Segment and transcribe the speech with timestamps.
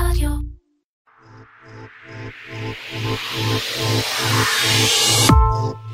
[0.00, 0.30] רדיו.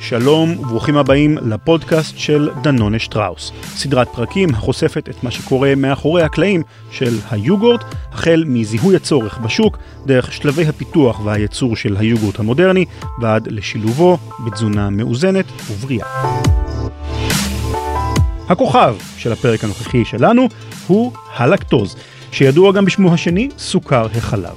[0.00, 6.62] שלום וברוכים הבאים לפודקאסט של דנונה שטראוס, סדרת פרקים החושפת את מה שקורה מאחורי הקלעים
[6.90, 12.84] של היוגורט, החל מזיהוי הצורך בשוק, דרך שלבי הפיתוח והייצור של היוגורט המודרני,
[13.20, 16.06] ועד לשילובו בתזונה מאוזנת ובריאה.
[18.48, 20.48] הכוכב של הפרק הנוכחי שלנו
[20.86, 21.96] הוא הלקטוז,
[22.32, 24.56] שידוע גם בשמו השני, סוכר החלב.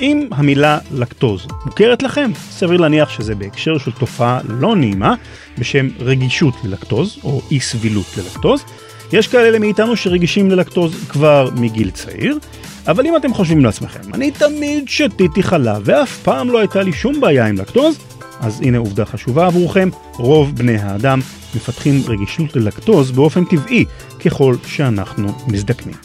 [0.00, 5.14] אם המילה לקטוז מוכרת לכם, סביר להניח שזה בהקשר של תופעה לא נעימה
[5.58, 8.64] בשם רגישות ללקטוז או אי סבילות ללקטוז.
[9.12, 12.38] יש כאלה מאיתנו שרגישים ללקטוז כבר מגיל צעיר,
[12.86, 17.20] אבל אם אתם חושבים לעצמכם, אני תמיד שתיתי חלב ואף פעם לא הייתה לי שום
[17.20, 17.98] בעיה עם לקטוז,
[18.40, 21.20] אז הנה עובדה חשובה עבורכם, רוב בני האדם
[21.54, 23.84] מפתחים רגישות ללקטוז באופן טבעי
[24.24, 25.96] ככל שאנחנו מזדקנים.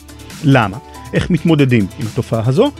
[0.44, 0.78] למה?
[1.16, 2.72] איך מתמודדים עם התופעה הזו?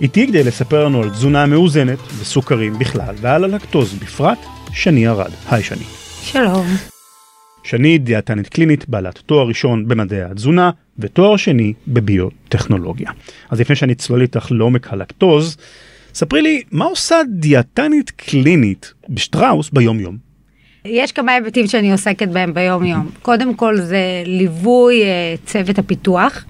[0.00, 4.38] איתי כדי לספר לנו על תזונה מאוזנת וסוכרים בכלל ועל הלקטוז בפרט,
[4.72, 5.30] שני ארד.
[5.50, 5.84] היי שני.
[6.22, 6.66] שלום.
[7.64, 13.10] שני דיאטנית קלינית בעלת תואר ראשון במדעי התזונה ותואר שני בביוטכנולוגיה.
[13.50, 15.56] אז לפני שאני צלול איתך לעומק הלקטוז,
[16.14, 20.16] ספרי לי מה עושה דיאטנית קלינית בשטראוס ביום יום.
[20.84, 23.10] יש כמה היבטים שאני עוסקת בהם ביום יום.
[23.22, 26.44] קודם כל זה ליווי אה, צוות הפיתוח.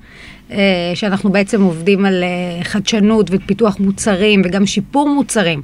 [0.53, 5.63] אה, שאנחנו בעצם עובדים על אה, חדשנות ופיתוח מוצרים וגם שיפור מוצרים.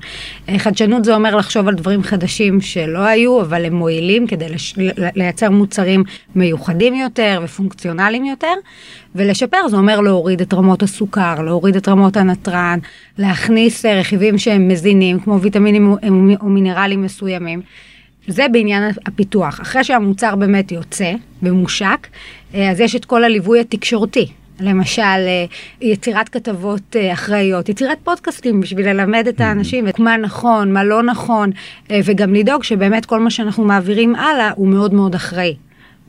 [0.48, 4.74] אה, חדשנות זה אומר לחשוב על דברים חדשים שלא היו, אבל הם מועילים כדי לש...
[5.14, 8.54] לייצר מוצרים מיוחדים יותר ופונקציונליים יותר,
[9.14, 12.78] ולשפר זה אומר להוריד את רמות הסוכר, להוריד את רמות הנתרן,
[13.18, 15.96] להכניס רכיבים שהם מזינים, כמו ויטמינים
[16.40, 17.62] או מינרלים מסוימים.
[18.28, 19.60] זה בעניין הפיתוח.
[19.60, 22.06] אחרי שהמוצר באמת יוצא ומושק,
[22.54, 24.26] אז יש את כל הליווי התקשורתי.
[24.60, 25.44] למשל, אה,
[25.80, 31.02] יצירת כתבות אה, אחראיות, יצירת פודקאסטים בשביל ללמד את האנשים את מה נכון, מה לא
[31.02, 31.50] נכון,
[31.90, 35.56] אה, וגם לדאוג שבאמת כל מה שאנחנו מעבירים הלאה הוא מאוד מאוד אחראי.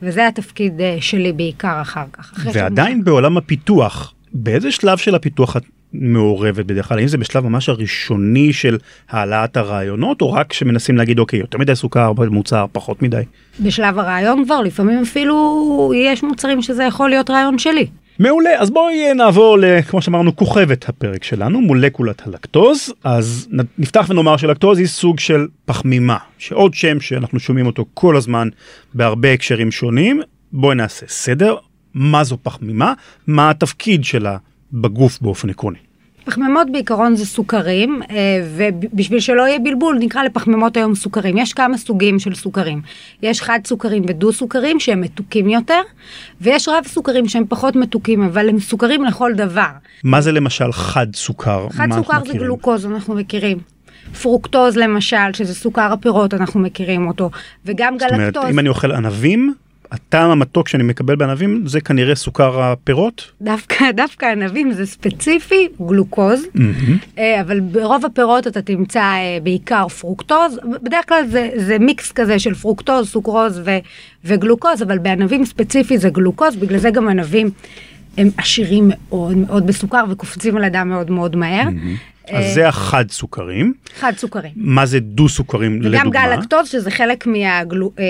[0.02, 2.46] וזה התפקיד שלי בעיקר אחר כך.
[2.52, 3.02] ועדיין שאני...
[3.02, 6.98] בעולם הפיתוח, באיזה שלב של הפיתוח את מעורבת בדרך כלל?
[6.98, 8.78] האם זה בשלב ממש הראשוני של
[9.10, 13.22] העלאת הרעיונות, או רק שמנסים להגיד, אוקיי, יותר מדי סוכר במוצר, פחות מדי?
[13.60, 17.86] בשלב הרעיון כבר, לפעמים אפילו יש מוצרים שזה יכול להיות רעיון שלי.
[18.18, 19.56] מעולה, אז בואי נעבור,
[19.88, 22.92] כמו שאמרנו, כוכבת הפרק שלנו, מולקולת הלקטוז.
[23.04, 23.48] אז
[23.78, 28.48] נפתח ונאמר שלקטוז היא סוג של פחמימה, שעוד שם שאנחנו שומעים אותו כל הזמן
[28.94, 30.20] בהרבה הקשרים שונים.
[30.52, 31.56] בואי נעשה סדר,
[31.94, 32.92] מה זו פחמימה,
[33.26, 34.36] מה התפקיד שלה
[34.72, 35.78] בגוף באופן עקרוני.
[36.28, 38.16] פחמימות בעיקרון זה סוכרים, אה,
[38.56, 41.38] ובשביל שלא יהיה בלבול נקרא לפחמימות היום סוכרים.
[41.38, 42.80] יש כמה סוגים של סוכרים.
[43.22, 45.80] יש חד סוכרים ודו סוכרים שהם מתוקים יותר,
[46.40, 49.68] ויש רב סוכרים שהם פחות מתוקים, אבל הם סוכרים לכל דבר.
[50.04, 51.66] מה זה למשל חד סוכר?
[51.70, 53.58] חד סוכר זה גלוקוז, אנחנו מכירים.
[54.22, 57.30] פרוקטוז למשל, שזה סוכר הפירות, אנחנו מכירים אותו,
[57.66, 58.26] וגם גלקטוז.
[58.26, 59.54] זאת אומרת, אם אני אוכל ענבים,
[59.90, 63.30] הטעם המתוק שאני מקבל בענבים זה כנראה סוכר הפירות?
[63.42, 67.20] דווקא, דווקא ענבים זה ספציפי גלוקוז, mm-hmm.
[67.40, 72.54] אבל ברוב הפירות אתה תמצא אה, בעיקר פרוקטוז, בדרך כלל זה, זה מיקס כזה של
[72.54, 73.70] פרוקטוז, סוכרוז ו,
[74.24, 77.50] וגלוקוז, אבל בענבים ספציפי זה גלוקוז, בגלל זה גם ענבים
[78.18, 81.66] הם עשירים מאוד מאוד בסוכר וקופצים על הדם מאוד מאוד מהר.
[81.68, 82.17] Mm-hmm.
[82.30, 83.72] אז אה, זה החד סוכרים.
[83.98, 84.52] חד סוכרים.
[84.56, 86.00] מה זה דו סוכרים לדוגמה?
[86.00, 88.04] וגם גלקטוז שזה חלק מהגלו, אה,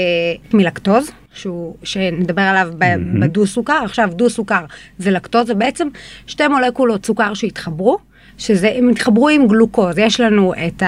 [0.52, 3.20] מלקטוז, שהוא, שנדבר עליו mm-hmm.
[3.20, 4.64] בדו סוכר, עכשיו דו סוכר
[4.98, 5.88] זה לקטוז, זה בעצם
[6.26, 7.98] שתי מולקולות סוכר שהתחברו.
[8.38, 10.82] שזה, הם התחברו עם גלוקוז, יש לנו את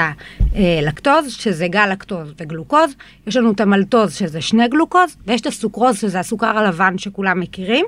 [0.54, 2.94] הלקטוז, שזה גל-לקטוז וגלוקוז,
[3.26, 7.86] יש לנו את המלטוז, שזה שני גלוקוז, ויש את הסוכרוז, שזה הסוכר הלבן שכולם מכירים,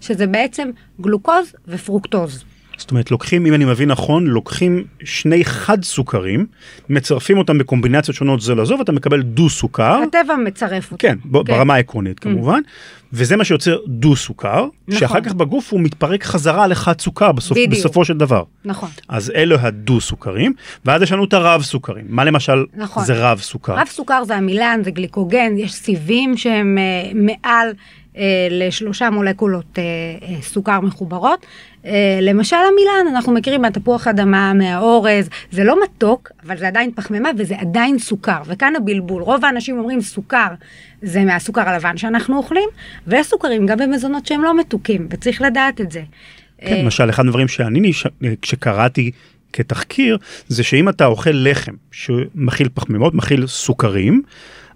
[0.00, 2.44] שזה בעצם גלוקוז ופרוקטוז.
[2.78, 6.46] זאת אומרת, לוקחים, אם אני מבין נכון, לוקחים שני חד סוכרים,
[6.88, 10.00] מצרפים אותם בקומבינציות שונות זה לזו, ואתה מקבל דו סוכר.
[10.08, 10.96] הטבע מצרף אותם.
[10.96, 12.20] כן, כן, ברמה העקרונית mm.
[12.20, 12.60] כמובן,
[13.12, 15.00] וזה מה שיוצר דו סוכר, נכון.
[15.00, 18.42] שאחר כך בגוף הוא מתפרק חזרה לחד סוכר בסופ, בסופו של דבר.
[18.64, 18.88] נכון.
[19.08, 20.52] אז אלו הדו סוכרים,
[20.84, 22.04] ואז יש לנו את הרב סוכרים.
[22.08, 23.04] מה למשל נכון.
[23.04, 23.74] זה רב סוכר?
[23.74, 27.72] רב סוכר זה המילן, זה גליקוגן, יש סיבים שהם uh, מעל.
[28.16, 29.82] אה, לשלושה מולקולות אה,
[30.28, 31.46] אה, סוכר מחוברות.
[32.22, 37.54] למשל המילן, אנחנו מכירים מהתפוח אדמה, מהאורז, זה לא מתוק, אבל זה עדיין פחמימה וזה
[37.58, 38.42] עדיין סוכר.
[38.46, 40.48] וכאן הבלבול, רוב האנשים אומרים סוכר
[41.02, 42.68] זה מהסוכר הלבן שאנחנו אוכלים,
[43.06, 46.02] ויש סוכרים גם במזונות שהם לא מתוקים, וצריך לדעת את זה.
[46.58, 47.92] כן, למשל, אחד הדברים שאני,
[48.42, 49.10] כשקראתי
[49.52, 50.18] כתחקיר,
[50.48, 54.22] זה שאם אתה אוכל לחם שמכיל פחמימות, מכיל סוכרים,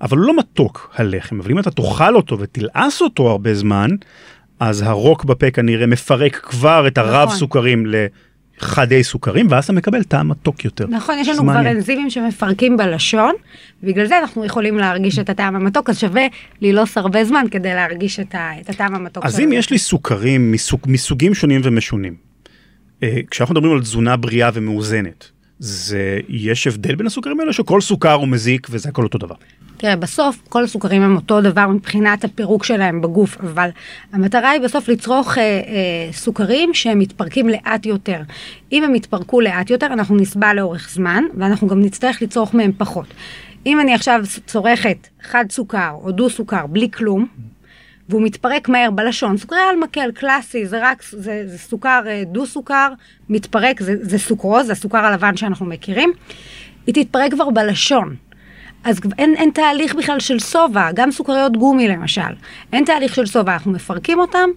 [0.00, 3.90] אבל הוא לא מתוק הלחם, אבל אם אתה תאכל אותו ותלעס אותו הרבה זמן,
[4.60, 7.38] אז הרוק בפה כנראה מפרק כבר את הרב נכון.
[7.38, 7.86] סוכרים
[8.60, 10.86] חדי סוכרים, ואז אתה מקבל טעם מתוק יותר.
[10.86, 11.76] נכון, יש לנו כבר מעניין.
[11.76, 13.34] אנזימים שמפרקים בלשון,
[13.82, 16.26] בגלל זה אנחנו יכולים להרגיש את הטעם המתוק, אז שווה
[16.60, 19.40] ללעוס הרבה זמן כדי להרגיש את, ה, את הטעם המתוק אז.
[19.40, 22.14] אם יש לי סוכרים מסוג, מסוגים שונים ומשונים,
[23.02, 28.12] אה, כשאנחנו מדברים על תזונה בריאה ומאוזנת, זה, יש הבדל בין הסוכרים האלה שכל סוכר
[28.12, 29.34] הוא מזיק וזה הכל אותו דבר.
[29.78, 33.68] תראה, בסוף כל הסוכרים הם אותו דבר מבחינת הפירוק שלהם בגוף, אבל
[34.12, 38.22] המטרה היא בסוף לצרוך אה, אה, סוכרים שהם מתפרקים לאט יותר.
[38.72, 43.06] אם הם יתפרקו לאט יותר, אנחנו נסבע לאורך זמן, ואנחנו גם נצטרך לצרוך מהם פחות.
[43.66, 47.26] אם אני עכשיו צורכת חד סוכר או דו סוכר בלי כלום,
[48.08, 52.46] והוא מתפרק מהר בלשון, סוכרי על מקל קלאסי, זה רק, זה, זה סוכר אה, דו
[52.46, 52.88] סוכר,
[53.28, 56.12] מתפרק, זה, זה סוכרוז, זה הסוכר הלבן שאנחנו מכירים,
[56.86, 58.27] היא תתפרק כבר בלשון.
[58.84, 62.32] אז אין, אין תהליך בכלל של שובע, גם סוכריות גומי למשל.
[62.72, 64.48] אין תהליך של שובע, אנחנו מפרקים אותם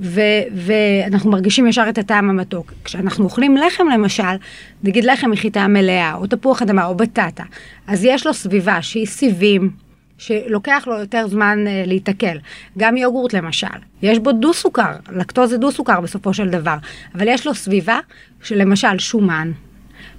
[0.00, 0.20] ו,
[0.54, 2.72] ואנחנו מרגישים ישר את הטעם המתוק.
[2.84, 4.36] כשאנחנו אוכלים לחם למשל,
[4.82, 7.44] נגיד לחם מחיטה מלאה, או תפוח אדמה, או בטטה,
[7.86, 9.70] אז יש לו סביבה שהיא סיבים,
[10.18, 12.38] שלוקח לו יותר זמן uh, להיתקל.
[12.78, 13.66] גם יוגורט למשל,
[14.02, 16.76] יש בו דו סוכר, לקטוז זה דו סוכר בסופו של דבר,
[17.14, 17.98] אבל יש לו סביבה
[18.42, 19.52] שלמשל שומן,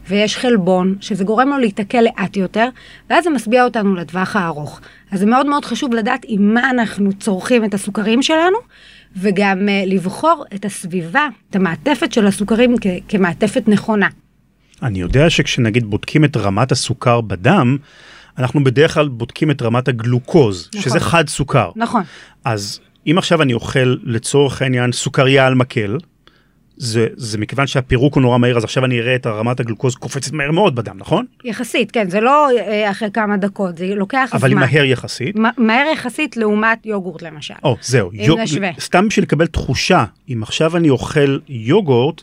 [0.07, 2.67] ויש חלבון, שזה גורם לו להיתקל לאט יותר,
[3.09, 4.81] ואז זה משביע אותנו לטווח הארוך.
[5.11, 8.57] אז זה מאוד מאוד חשוב לדעת עם מה אנחנו צורכים את הסוכרים שלנו,
[9.17, 14.07] וגם uh, לבחור את הסביבה, את המעטפת של הסוכרים כ- כמעטפת נכונה.
[14.83, 17.77] אני יודע שכשנגיד בודקים את רמת הסוכר בדם,
[18.37, 20.81] אנחנו בדרך כלל בודקים את רמת הגלוקוז, נכון.
[20.81, 21.71] שזה חד סוכר.
[21.75, 22.03] נכון.
[22.45, 25.97] אז אם עכשיו אני אוכל לצורך העניין סוכריה על מקל,
[26.77, 30.31] זה, זה מכיוון שהפירוק הוא נורא מהיר, אז עכשיו אני אראה את הרמת הגלוקוז קופצת
[30.31, 31.25] מהר מאוד בדם, נכון?
[31.43, 34.67] יחסית, כן, זה לא אה, אחרי כמה דקות, זה לוקח אבל היא זמן.
[34.73, 35.35] מהר יחסית.
[35.35, 37.53] מה- מהר יחסית לעומת יוגורט למשל.
[37.63, 38.11] או, זהו.
[38.13, 38.69] אם נשווה.
[38.79, 42.21] סתם בשביל לקבל תחושה, אם עכשיו אני אוכל יוגורט,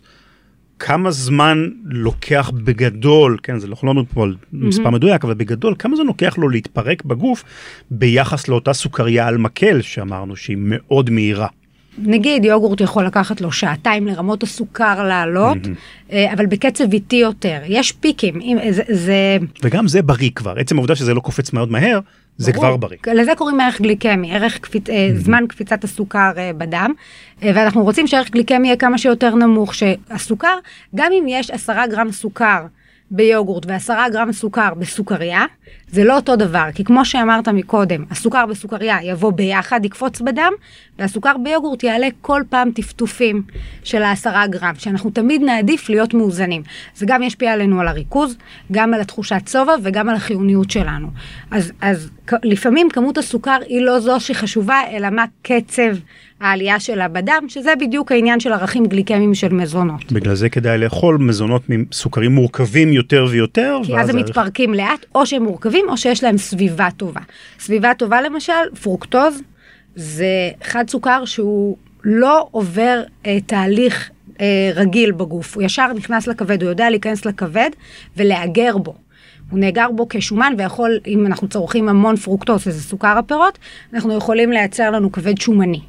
[0.79, 5.35] כמה זמן לוקח בגדול, כן, זה לא אנחנו לא מדברים פה על מספר מדויק, אבל
[5.35, 7.45] בגדול, כמה זמן לוקח לו להתפרק בגוף
[7.91, 11.47] ביחס לאותה סוכריה על מקל שאמרנו שהיא מאוד מהירה.
[11.99, 15.59] נגיד יוגורט יכול לקחת לו שעתיים לרמות הסוכר לעלות,
[16.13, 17.61] אה, אבל בקצב איטי יותר.
[17.67, 21.71] יש פיקים, אם, זה, זה וגם זה בריא כבר, עצם העובדה שזה לא קופץ מאוד
[21.71, 22.01] מהר,
[22.37, 22.65] זה ברור.
[22.65, 22.99] כבר בריא.
[23.15, 24.91] לזה קוראים ערך גליקמי, ערך קפיצ...
[24.91, 26.93] אה, זמן קפיצת הסוכר אה, בדם,
[27.43, 30.59] ואנחנו רוצים שערך גליקמי יהיה כמה שיותר נמוך, שהסוכר,
[30.95, 32.67] גם אם יש עשרה גרם סוכר
[33.11, 35.45] ביוגורט ועשרה גרם סוכר בסוכריה,
[35.93, 40.53] זה לא אותו דבר, כי כמו שאמרת מקודם, הסוכר בסוכריה יבוא ביחד, יקפוץ בדם,
[40.99, 43.43] והסוכר ביוגורט יעלה כל פעם טפטופים
[43.85, 46.63] של העשרה גרם, שאנחנו תמיד נעדיף להיות מאוזנים.
[46.95, 48.37] זה גם ישפיע עלינו על הריכוז,
[48.73, 51.09] גם על התחושת שובע וגם על החיוניות שלנו.
[51.51, 52.11] אז, אז
[52.43, 55.97] לפעמים כמות הסוכר היא לא זו שחשובה, אלא מה קצב
[56.41, 60.13] העלייה שלה בדם, שזה בדיוק העניין של ערכים גליקמיים של מזונות.
[60.13, 63.79] בגלל זה כדאי לאכול מזונות מסוכרים מורכבים יותר ויותר.
[63.85, 67.21] כי אז הם מתפרקים לאט, או שהם מורכבים, או שיש להם סביבה טובה.
[67.59, 69.43] סביבה טובה למשל, פרוקטוז,
[69.95, 74.11] זה חד סוכר שהוא לא עובר אה, תהליך
[74.41, 77.71] אה, רגיל בגוף, הוא ישר נכנס לכבד, הוא יודע להיכנס לכבד
[78.17, 78.95] ולהיאגר בו.
[79.51, 83.59] הוא נאגר בו כשומן ויכול, אם אנחנו צורכים המון פרוקטוז, שזה סוכר הפירות,
[83.95, 85.81] אנחנו יכולים לייצר לנו כבד שומני.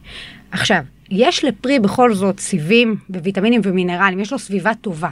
[0.52, 5.10] עכשיו, יש לפרי בכל זאת סיבים וויטמינים ומינרלים, יש לו סביבה טובה.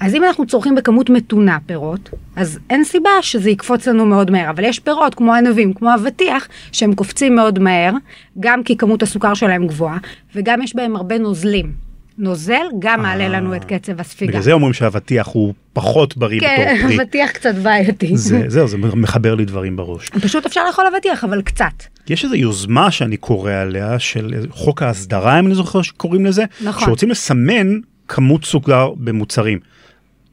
[0.00, 4.50] אז אם אנחנו צורכים בכמות מתונה פירות, אז אין סיבה שזה יקפוץ לנו מאוד מהר,
[4.50, 7.92] אבל יש פירות כמו ענבים, כמו אבטיח, שהם קופצים מאוד מהר,
[8.40, 9.98] גם כי כמות הסוכר שלהם גבוהה,
[10.34, 11.83] וגם יש בהם הרבה נוזלים.
[12.18, 14.30] נוזל גם מעלה לנו את קצב הספיגה.
[14.30, 16.96] בגלל זה אומרים שהאבטיח הוא פחות בריא כן, בתור פרי.
[17.02, 18.16] אבטיח קצת בעייתי.
[18.16, 20.08] זה, זהו, זה מחבר לי דברים בראש.
[20.08, 21.84] פשוט אפשר לאכול אבטיח, אבל קצת.
[22.08, 26.84] יש איזו יוזמה שאני קורא עליה של חוק ההסדרה, אם אני זוכר שקוראים לזה, נכון.
[26.84, 27.78] שרוצים לסמן
[28.08, 29.58] כמות סוכר במוצרים.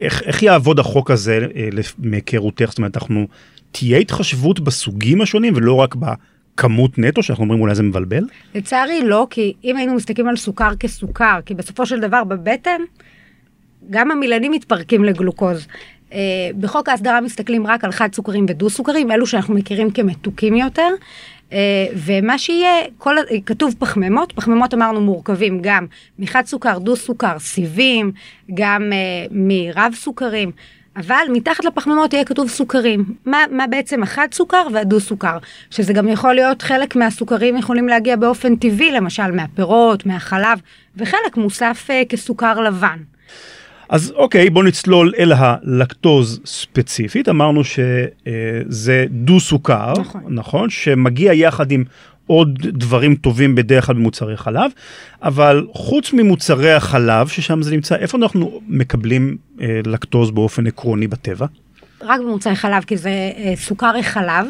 [0.01, 1.69] איך, איך יעבוד החוק הזה אה,
[1.99, 2.65] מהיכרותך?
[2.69, 3.27] זאת אומרת, אנחנו,
[3.71, 5.95] תהיה התחשבות בסוגים השונים ולא רק
[6.55, 8.23] בכמות נטו, שאנחנו אומרים אולי זה מבלבל?
[8.55, 12.81] לצערי לא, כי אם היינו מסתכלים על סוכר כסוכר, כי בסופו של דבר בבטן,
[13.89, 15.67] גם המילנים מתפרקים לגלוקוז.
[16.09, 16.13] Uh,
[16.59, 20.89] בחוק ההסדרה מסתכלים רק על חד סוכרים ודו סוכרים, אלו שאנחנו מכירים כמתוקים יותר.
[21.49, 21.53] Uh,
[21.95, 23.15] ומה שיהיה, כל,
[23.45, 25.85] כתוב פחמימות, פחמימות אמרנו מורכבים גם
[26.19, 28.11] מחד סוכר, דו סוכר, סיבים,
[28.53, 30.51] גם uh, מרב סוכרים.
[30.97, 33.05] אבל מתחת לפחמימות יהיה כתוב סוכרים.
[33.25, 35.37] מה, מה בעצם החד סוכר והדו סוכר?
[35.69, 40.59] שזה גם יכול להיות חלק מהסוכרים יכולים להגיע באופן טבעי, למשל מהפירות, מהחלב,
[40.97, 42.97] וחלק מוסף uh, כסוכר לבן.
[43.89, 47.29] אז אוקיי, בוא נצלול אל הלקטוז ספציפית.
[47.29, 50.21] אמרנו שזה דו סוכר, נכון.
[50.27, 50.69] נכון?
[50.69, 51.83] שמגיע יחד עם
[52.27, 54.71] עוד דברים טובים בדרך כלל במוצרי חלב,
[55.21, 61.45] אבל חוץ ממוצרי החלב, ששם זה נמצא, איפה אנחנו מקבלים אה, לקטוז באופן עקרוני בטבע?
[62.01, 64.47] רק במוצרי חלב, כי זה אה, סוכר חלב.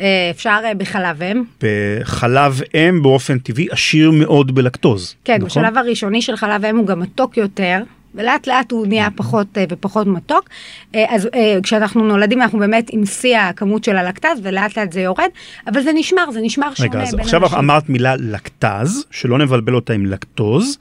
[0.00, 1.42] אה, אפשר אה, בחלב אם.
[1.62, 5.14] בחלב אם באופן טבעי עשיר מאוד בלקטוז.
[5.24, 5.46] כן, נכון?
[5.46, 7.82] בשלב הראשוני של חלב אם הוא גם מתוק יותר.
[8.16, 10.48] ולאט לאט הוא נהיה פחות ופחות מתוק.
[10.94, 11.28] אז
[11.62, 15.28] כשאנחנו נולדים אנחנו באמת עם שיא הכמות של הלקטז ולאט לאט זה יורד,
[15.66, 17.14] אבל זה נשמר, זה נשמר שונה בין אנשים.
[17.14, 20.78] רגע, אז עכשיו אמרת מילה לקטז, שלא נבלבל אותה עם לקטוז.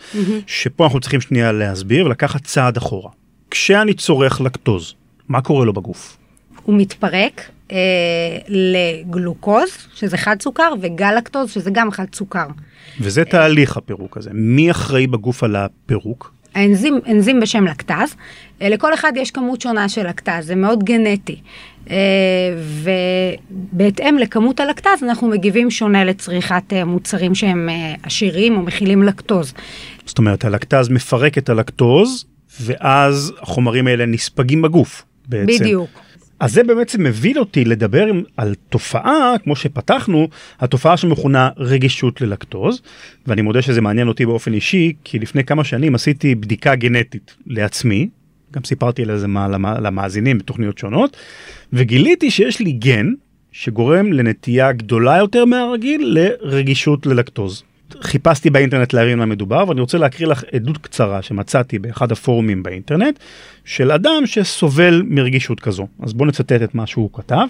[0.47, 3.11] שפה אנחנו צריכים שנייה להסביר ולקחת צעד אחורה.
[3.51, 4.93] כשאני צורך לקטוז,
[5.29, 6.17] מה קורה לו בגוף?
[6.63, 7.77] הוא מתפרק אה,
[8.47, 12.47] לגלוקוז, שזה חד סוכר, וגלקטוז, שזה גם חד סוכר.
[12.99, 14.29] וזה תהליך הפירוק הזה.
[14.33, 16.33] מי אחראי בגוף על הפירוק?
[16.55, 18.15] האנזים, אנזים בשם לקטז.
[18.61, 21.35] אה, לכל אחד יש כמות שונה של לקטז, זה מאוד גנטי.
[21.89, 21.95] אה,
[23.71, 27.69] ובהתאם לכמות הלקטז אנחנו מגיבים שונה לצריכת אה, מוצרים שהם
[28.03, 29.53] עשירים או מכילים לקטוז.
[30.05, 32.25] זאת אומרת, הלקטז מפרק את הלקטוז,
[32.61, 35.03] ואז החומרים האלה נספגים בגוף.
[35.27, 35.63] בעצם.
[35.63, 36.04] בדיוק.
[36.39, 38.05] אז זה בעצם מביא אותי לדבר
[38.37, 40.27] על תופעה, כמו שפתחנו,
[40.59, 42.81] התופעה שמכונה רגישות ללקטוז,
[43.27, 48.09] ואני מודה שזה מעניין אותי באופן אישי, כי לפני כמה שנים עשיתי בדיקה גנטית לעצמי,
[48.53, 49.27] גם סיפרתי על זה
[49.81, 51.17] למאזינים בתוכניות שונות,
[51.73, 53.13] וגיליתי שיש לי גן
[53.51, 57.63] שגורם לנטייה גדולה יותר מהרגיל לרגישות ללקטוז.
[58.01, 63.19] חיפשתי באינטרנט להבין מה מדובר ואני רוצה להקריא לך עדות קצרה שמצאתי באחד הפורומים באינטרנט
[63.65, 65.87] של אדם שסובל מרגישות כזו.
[66.03, 67.45] אז בואו נצטט את מה שהוא כתב.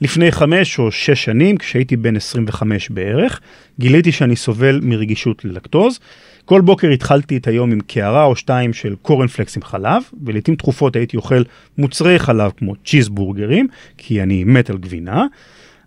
[0.00, 3.40] לפני חמש או שש שנים, כשהייתי בן 25 בערך,
[3.80, 6.00] גיליתי שאני סובל מרגישות ללקטוז.
[6.44, 10.96] כל בוקר התחלתי את היום עם קערה או שתיים של קורנפלקס עם חלב, ולעיתים תכופות
[10.96, 11.42] הייתי אוכל
[11.78, 15.26] מוצרי חלב כמו צ'יזבורגרים, כי אני מת על גבינה.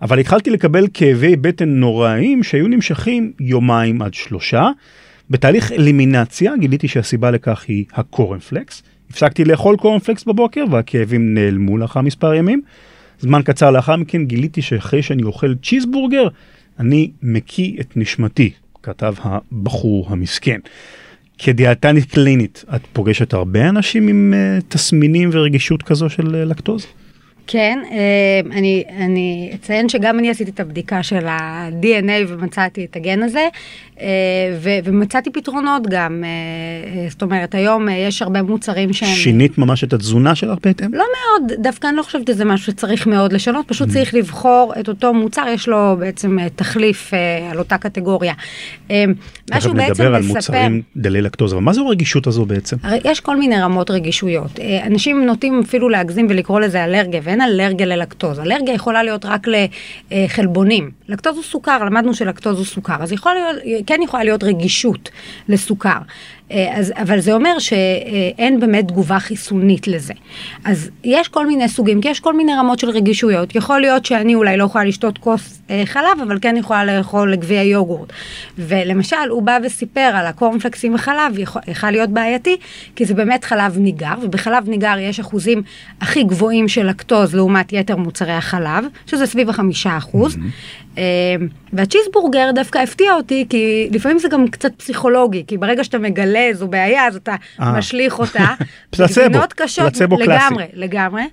[0.01, 4.69] אבל התחלתי לקבל כאבי בטן נוראים שהיו נמשכים יומיים עד שלושה.
[5.29, 8.83] בתהליך אלימינציה גיליתי שהסיבה לכך היא הקורנפלקס.
[9.09, 12.61] הפסקתי לאכול קורנפלקס בבוקר והכאבים נעלמו לאחר מספר ימים.
[13.19, 16.27] זמן קצר לאחר מכן גיליתי שאחרי שאני אוכל צ'יזבורגר,
[16.79, 18.51] אני מקיא את נשמתי,
[18.83, 20.59] כתב הבחור המסכן.
[21.37, 26.87] כדיאטנית קלינית, את פוגשת הרבה אנשים עם uh, תסמינים ורגישות כזו של uh, לקטוז?
[27.47, 33.23] כן, אה, אני, אני אציין שגם אני עשיתי את הבדיקה של ה-DNA ומצאתי את הגן
[33.23, 33.47] הזה,
[34.01, 34.07] אה,
[34.59, 36.23] ו, ומצאתי פתרונות גם.
[36.23, 39.15] אה, זאת אומרת, היום יש הרבה מוצרים שהם...
[39.15, 40.93] שינית ממש את התזונה שלך בהתאם?
[40.93, 43.93] לא מאוד, דווקא אני לא חושבת שזה משהו שצריך מאוד לשנות, פשוט mm.
[43.93, 47.11] צריך לבחור את אותו מוצר, יש לו בעצם תחליף
[47.51, 48.33] על אותה קטגוריה.
[49.51, 52.77] משהו בעצם נדבר על מוצרים דלי לקטוז, אבל מה זו הרגישות הזו בעצם?
[53.03, 54.59] יש כל מיני רמות רגישויות.
[54.85, 58.39] אנשים נוטים אפילו להגזים ולקרוא לזה אלרגיה, ואין אלרגיה ללקטוז.
[58.39, 59.47] אלרגיה יכולה להיות רק
[60.11, 60.91] לחלבונים.
[61.07, 65.09] לקטוז הוא סוכר, למדנו שלקטוז הוא סוכר, אז יכול להיות, כן יכולה להיות רגישות
[65.49, 65.97] לסוכר.
[66.51, 70.13] אה, אז, אבל זה אומר שאין באמת תגובה חיסונית לזה.
[70.65, 73.55] אז יש כל מיני סוגים, כי יש כל מיני רמות של רגישויות.
[73.55, 77.63] יכול להיות שאני אולי לא יכולה לשתות כוס אה, חלב, אבל כן יכולה לאכול גביע
[77.63, 78.13] יוגורט.
[78.57, 82.57] ולמשל, הוא בא וסיפר על הקורנפלקסים וחלב, יכול, יכול להיות בעייתי,
[82.95, 85.63] כי זה באמת חלב ניגר, ובחלב ניגר יש אחוזים
[86.01, 90.35] הכי גבוהים של לקטוז לעומת יתר מוצרי החלב, שזה סביב החמישה אחוז.
[90.35, 90.99] Mm-hmm.
[91.73, 96.67] והצ'יזבורגר דווקא הפתיע אותי, כי לפעמים זה גם קצת פסיכולוגי, כי ברגע שאתה מגלה איזו
[96.67, 97.61] בעיה, אז אתה 아.
[97.61, 97.71] אה.
[97.71, 98.53] משליך אותה.
[98.89, 99.39] פלצבו,
[99.75, 100.31] פלצבו קלאסי.
[100.31, 101.23] לגמרי, לגמרי.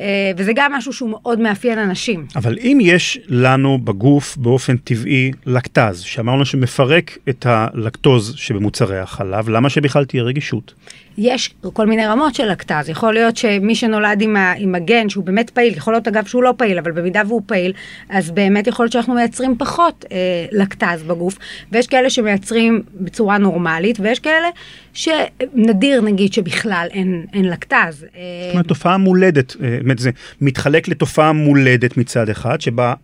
[0.00, 2.26] אה, וזה גם משהו שהוא מאוד מאפיין אנשים.
[2.36, 9.70] אבל אם יש לנו בגוף באופן טבעי לקטז, שאמרנו שמפרק את הלקטוז שבמוצרי החלב, למה
[9.70, 10.74] שבכלל תהיה רגישות?
[11.18, 15.24] יש כל מיני רמות של לקטז, יכול להיות שמי שנולד עם, ה, עם הגן שהוא
[15.24, 17.72] באמת פעיל, יכול להיות אגב שהוא לא פעיל, אבל במידה והוא פעיל,
[18.08, 20.16] אז באמת יכול להיות שאנחנו מייצרים פחות אה,
[20.52, 21.38] לקטז בגוף,
[21.72, 24.48] ויש כאלה שמייצרים בצורה נורמלית, ויש כאלה
[24.94, 27.74] שנדיר נגיד שבכלל אין, אין לקטז.
[27.74, 32.94] אה, זאת אומרת תופעה מולדת, אה, באמת זה מתחלק לתופעה מולדת מצד אחד, שבה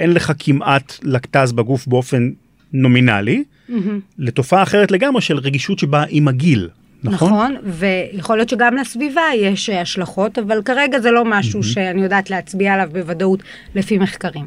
[0.00, 2.30] אין לך כמעט לקטז בגוף באופן
[2.72, 3.72] נומינלי, mm-hmm.
[4.18, 6.68] לתופעה אחרת לגמרי של רגישות שבאה עם הגיל.
[7.04, 7.32] נכון?
[7.32, 11.64] נכון, ויכול להיות שגם לסביבה יש אה, השלכות, אבל כרגע זה לא משהו mm-hmm.
[11.64, 13.42] שאני יודעת להצביע עליו בוודאות
[13.74, 14.46] לפי מחקרים.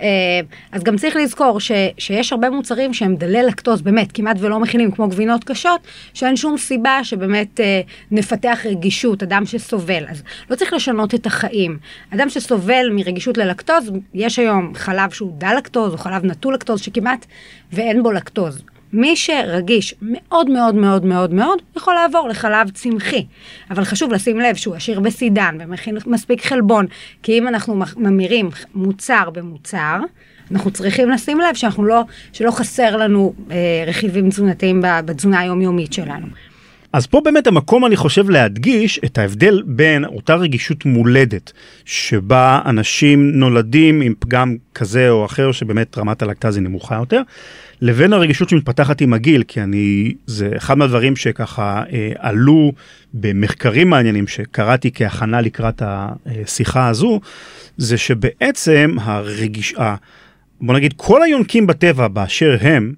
[0.00, 0.40] אה,
[0.72, 4.90] אז גם צריך לזכור ש, שיש הרבה מוצרים שהם דלי לקטוז, באמת, כמעט ולא מכינים,
[4.90, 5.80] כמו גבינות קשות,
[6.14, 7.80] שאין שום סיבה שבאמת אה,
[8.10, 10.04] נפתח רגישות, אדם שסובל.
[10.08, 11.78] אז לא צריך לשנות את החיים.
[12.14, 17.26] אדם שסובל מרגישות ללקטוז, יש היום חלב שהוא דל לקטוז, או חלב נטול לקטוז, שכמעט
[17.72, 18.62] ואין בו לקטוז.
[18.92, 23.26] מי שרגיש מאוד מאוד מאוד מאוד מאוד, יכול לעבור לחלב צמחי.
[23.70, 26.86] אבל חשוב לשים לב שהוא עשיר בסידן ומכין מספיק חלבון,
[27.22, 29.98] כי אם אנחנו ממירים מוצר במוצר,
[30.50, 32.02] אנחנו צריכים לשים לב שאנחנו לא,
[32.32, 36.26] שלא חסר לנו אה, רכיבים תזונתיים בתזונה היומיומית שלנו.
[36.92, 41.52] אז פה באמת המקום אני חושב להדגיש את ההבדל בין אותה רגישות מולדת
[41.84, 47.22] שבה אנשים נולדים עם פגם כזה או אחר שבאמת רמת הלקטז היא נמוכה יותר,
[47.80, 52.72] לבין הרגישות שמתפתחת עם הגיל, כי אני, זה אחד מהדברים שככה אה, עלו
[53.14, 57.20] במחקרים מעניינים שקראתי כהכנה לקראת השיחה הזו,
[57.76, 59.74] זה שבעצם הרגיש...
[60.60, 62.92] בוא נגיד כל היונקים בטבע באשר הם,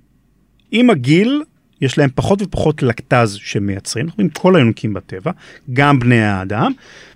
[0.71, 1.43] עם הגיל
[1.81, 5.31] יש להם פחות ופחות לקטז שמייצרים, אנחנו רואים כל היונקים בטבע,
[5.73, 6.73] גם בני האדם,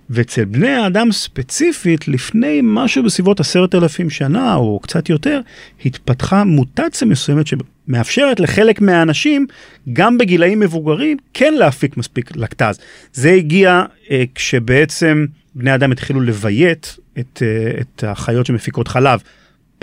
[0.09, 5.41] ואצל בני האדם ספציפית, לפני משהו בסביבות עשרת אלפים שנה או קצת יותר,
[5.85, 9.47] התפתחה מוטציה מסוימת שמאפשרת לחלק מהאנשים,
[9.93, 12.79] גם בגילאים מבוגרים, כן להפיק מספיק לקטז.
[13.13, 19.19] זה הגיע אה, כשבעצם בני אדם התחילו לביית את, אה, את החיות שמפיקות חלב.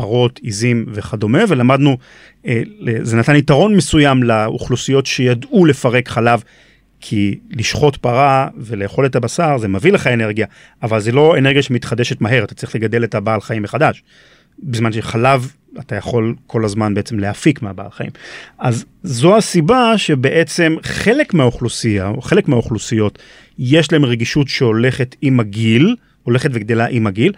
[0.03, 1.97] פרות, עיזים וכדומה, ולמדנו,
[2.47, 2.63] אה,
[3.03, 6.43] זה נתן יתרון מסוים לאוכלוסיות שידעו לפרק חלב,
[7.01, 10.47] כי לשחוט פרה ולאכול את הבשר זה מביא לך אנרגיה,
[10.83, 14.03] אבל זה לא אנרגיה שמתחדשת מהר, אתה צריך לגדל את הבעל חיים מחדש.
[14.63, 18.11] בזמן שחלב אתה יכול כל הזמן בעצם להפיק מהבעל חיים.
[18.59, 23.19] אז זו הסיבה שבעצם חלק מהאוכלוסייה, או חלק מהאוכלוסיות,
[23.59, 27.33] יש להם רגישות שהולכת עם הגיל, הולכת וגדלה עם הגיל.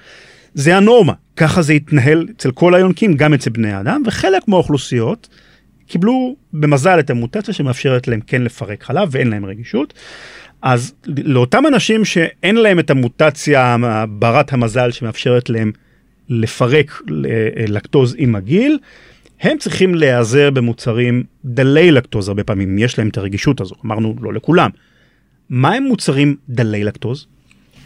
[0.55, 5.29] זה הנורמה, ככה זה התנהל אצל כל היונקים, גם אצל בני האדם, וחלק מהאוכלוסיות
[5.87, 9.95] קיבלו במזל את המוטציה שמאפשרת להם כן לפרק חלב ואין להם רגישות.
[10.63, 13.77] אז לאותם אנשים שאין להם את המוטציה
[14.09, 15.73] ברת המזל שמאפשרת להם
[16.29, 17.03] לפרק
[17.67, 18.79] לקטוז עם הגיל,
[19.41, 24.33] הם צריכים להיעזר במוצרים דלי לקטוז הרבה פעמים, יש להם את הרגישות הזו, אמרנו לא
[24.33, 24.71] לכולם.
[25.51, 27.27] מה הם מוצרים דלי לקטוז?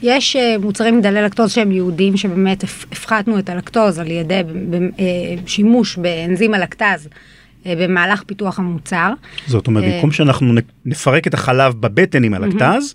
[0.02, 5.00] יש uh, מוצרים דלי לקטוז שהם יהודים, שבאמת הפחתנו את הלקטוז על ידי uh,
[5.46, 9.12] שימוש באנזים הלקטז uh, במהלך פיתוח המוצר.
[9.46, 10.54] זאת אומרת, במקום שאנחנו
[10.86, 12.94] נפרק את החלב בבטן עם הלקטז,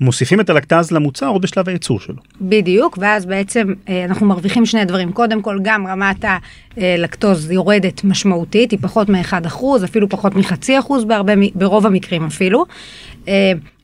[0.00, 2.16] מוסיפים את הלקטז למוצר עוד בשלב הייצור שלו.
[2.40, 5.12] בדיוק, ואז בעצם אנחנו מרוויחים שני דברים.
[5.12, 6.24] קודם כל, גם רמת
[6.76, 12.64] הלקטוז יורדת משמעותית, היא פחות מ-1%, אפילו פחות מחצי אחוז בהרבה, ברוב המקרים אפילו.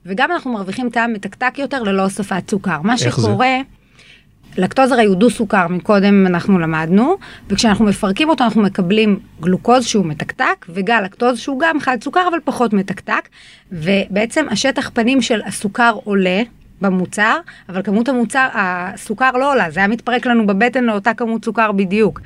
[0.06, 2.80] וגם אנחנו מרוויחים טעם מתקתק יותר ללא הוספת סוכר.
[2.82, 4.62] מה שקורה, זה?
[4.62, 7.16] לקטוז הרי הוא דו סוכר, מקודם אנחנו למדנו,
[7.48, 12.38] וכשאנחנו מפרקים אותו אנחנו מקבלים גלוקוז שהוא מתקתק, וגל לקטוז שהוא גם חד סוכר אבל
[12.44, 13.28] פחות מתקתק,
[13.72, 16.42] ובעצם השטח פנים של הסוכר עולה.
[16.82, 17.36] במוצר,
[17.68, 22.20] אבל כמות המוצר, הסוכר לא עולה, זה היה מתפרק לנו בבטן לאותה כמות סוכר בדיוק.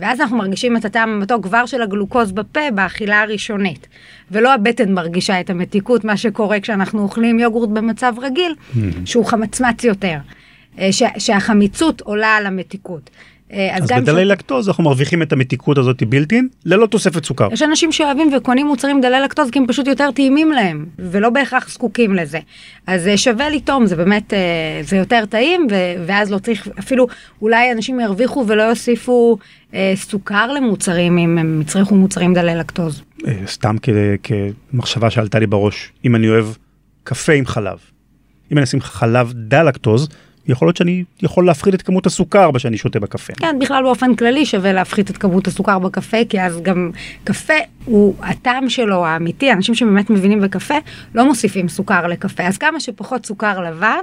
[0.00, 3.88] ואז אנחנו מרגישים את הטעם המתוק כבר של הגלוקוז בפה באכילה הראשונית.
[4.30, 8.78] ולא הבטן מרגישה את המתיקות, מה שקורה כשאנחנו אוכלים יוגורט במצב רגיל, mm.
[9.04, 10.18] שהוא חמצמץ יותר.
[10.80, 10.88] אה,
[11.18, 13.10] שהחמיצות עולה על המתיקות.
[13.52, 14.28] אה, אז, אז בדלי ש...
[14.28, 17.48] לקטוז אנחנו מרוויחים את המתיקות הזאת בילטין ללא תוספת סוכר.
[17.52, 21.70] יש אנשים שאוהבים וקונים מוצרים דלי לקטוז כי הם פשוט יותר טעימים להם ולא בהכרח
[21.70, 22.38] זקוקים לזה.
[22.86, 24.32] אז אה, שווה לטעום זה באמת
[24.82, 25.74] זה יותר טעים ו...
[26.06, 27.06] ואז לא צריך אפילו
[27.42, 29.38] אולי אנשים ירוויחו ולא יוסיפו
[29.74, 33.02] אה, סוכר למוצרים אם הם יצריכו מוצרים דלי לקטוז.
[33.26, 33.88] אה, סתם כ...
[34.22, 36.46] כמחשבה שעלתה לי בראש אם אני אוהב
[37.04, 37.78] קפה עם חלב.
[38.52, 40.08] אם אני אשים חלב דל לקטוז
[40.48, 43.32] יכול להיות שאני יכול להפחית את כמות הסוכר שאני שותה בקפה.
[43.32, 46.90] כן, בכלל באופן כללי שווה להפחית את כמות הסוכר בקפה, כי אז גם
[47.24, 50.74] קפה הוא הטעם שלו האמיתי, אנשים שבאמת מבינים בקפה
[51.14, 54.00] לא מוסיפים סוכר לקפה, אז כמה שפחות סוכר לבן.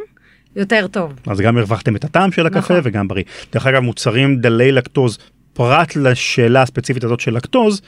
[0.55, 1.13] יותר טוב.
[1.27, 2.79] אז גם הרווחתם את הטעם של הקפה נכון.
[2.83, 3.23] וגם בריא.
[3.53, 5.17] דרך אגב, מוצרים דלי לקטוז,
[5.53, 7.81] פרט לשאלה הספציפית הזאת של לקטוז,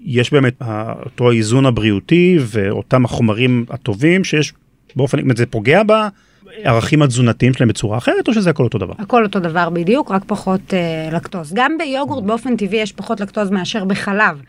[0.00, 0.54] יש באמת
[1.04, 4.52] אותו האיזון הבריאותי ואותם החומרים הטובים שיש
[4.96, 6.08] באופן, זה פוגע בה.
[6.64, 8.94] הערכים התזונתיים שלהם בצורה אחרת או שזה הכל אותו דבר?
[8.98, 11.52] הכל אותו דבר בדיוק, רק פחות אה, לקטוז.
[11.54, 14.42] גם ביוגורט באופן טבעי יש פחות לקטוז מאשר בחלב.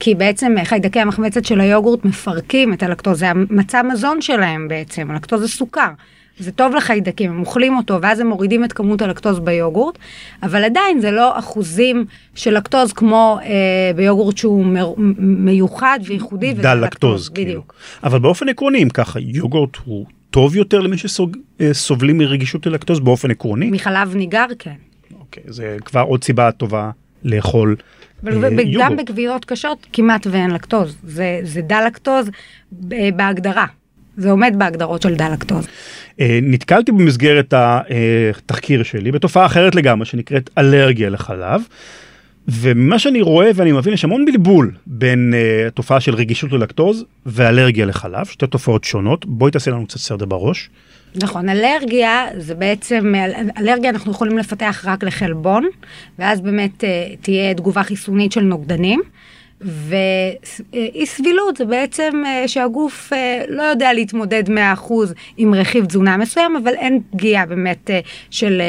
[0.00, 5.40] כי בעצם חיידקי המחמצת של היוגורט מפרקים את הלקטוז, זה המצע מזון שלהם בעצם, הלקטוז
[5.40, 5.90] זה סוכר.
[6.38, 9.98] זה טוב לחיידקים, הם אוכלים אותו ואז הם מורידים את כמות הלקטוז ביוגורט,
[10.42, 13.48] אבל עדיין זה לא אחוזים של לקטוז כמו אה,
[13.96, 16.52] ביוגורט שהוא מ- מיוחד וייחודי.
[16.52, 17.48] דל לקטוז, כאילו.
[17.50, 17.74] בדיוק.
[18.04, 23.70] אבל באופן עקרוני, אם ככה, יוגורט הוא טוב יותר למי שסובלים מרגישות ללקטוז באופן עקרוני?
[23.70, 24.74] מחלב ניגר כן.
[25.20, 26.90] אוקיי, זה כבר עוד סיבה טובה
[27.24, 27.76] לאכול
[28.26, 28.64] אה, יוגורט.
[28.78, 32.30] גם בגבירות קשות כמעט ואין לקטוז, זה, זה דל לקטוז
[33.16, 33.66] בהגדרה.
[34.16, 35.66] זה עומד בהגדרות של דל לקטוז.
[36.20, 41.62] אה, נתקלתי במסגרת התחקיר שלי בתופעה אחרת לגמרי שנקראת אלרגיה לחלב.
[42.48, 47.86] ומה שאני רואה ואני מבין יש המון בלבול בין uh, תופעה של רגישות ללקטוז ואלרגיה
[47.86, 50.70] לחלב, שתי תופעות שונות, בואי תעשה לנו קצת סדר בראש.
[51.14, 53.14] נכון, אלרגיה זה בעצם,
[53.58, 55.68] אלרגיה אנחנו יכולים לפתח רק לחלבון,
[56.18, 56.86] ואז באמת uh,
[57.20, 59.00] תהיה תגובה חיסונית של נוגדנים.
[59.60, 64.92] ואי סבילות זה בעצם אה, שהגוף אה, לא יודע להתמודד 100%
[65.36, 68.62] עם רכיב תזונה מסוים, אבל אין פגיעה באמת אה, של,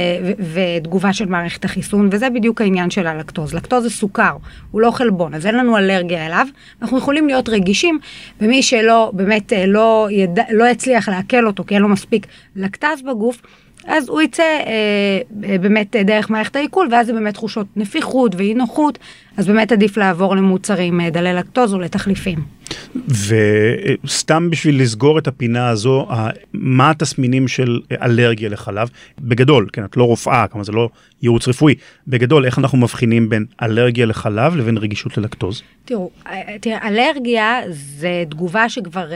[0.54, 3.54] ותגובה של מערכת החיסון, וזה בדיוק העניין של הלקטוז.
[3.54, 4.38] לקטוז זה סוכר,
[4.71, 6.47] הוא לא חלבון, אז אין לנו אלרגיה אליו.
[6.82, 7.99] אנחנו יכולים להיות רגישים,
[8.41, 13.41] ומי שלא, באמת לא, ידע, לא יצליח לעכל אותו, כי אין לו מספיק לקטז בגוף,
[13.88, 18.54] אז הוא יצא אה, אה, באמת דרך מערכת העיכול, ואז זה באמת תחושות נפיחות ואי
[18.54, 18.98] נוחות,
[19.38, 22.59] אז באמת עדיף לעבור למוצרים אה, דלי לקטוז או לתחליפים.
[23.08, 26.08] וסתם בשביל לסגור את הפינה הזו,
[26.53, 28.89] מה התסמינים של אלרגיה לחלב?
[29.19, 30.89] בגדול, כן, את לא רופאה, כלומר זה לא
[31.21, 31.75] ייעוץ רפואי,
[32.08, 35.62] בגדול, איך אנחנו מבחינים בין אלרגיה לחלב לבין רגישות ללקטוז?
[35.86, 36.10] תראו,
[36.62, 39.10] תראה, אלרגיה זה תגובה שכבר,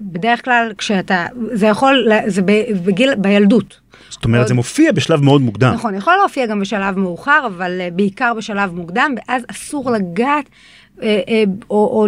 [0.00, 2.42] בדרך כלל כשאתה, זה יכול, זה
[2.84, 3.80] בגיל, בילדות.
[4.08, 4.48] זאת אומרת, עוד...
[4.48, 5.72] זה מופיע בשלב מאוד מוקדם.
[5.74, 10.44] נכון, יכול להופיע גם בשלב מאוחר, אבל בעיקר בשלב מוקדם, ואז אסור לגעת.
[10.96, 11.02] Uh, uh,
[11.70, 12.06] או, או